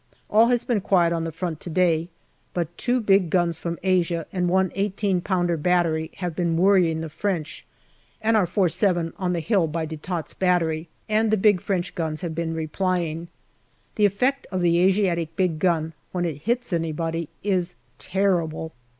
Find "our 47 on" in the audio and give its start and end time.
8.35-9.33